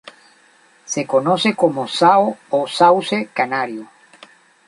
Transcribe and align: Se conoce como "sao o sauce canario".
Se 0.93 1.01
conoce 1.13 1.49
como 1.61 1.81
"sao 1.99 2.25
o 2.57 2.59
sauce 2.79 3.17
canario". 3.37 3.83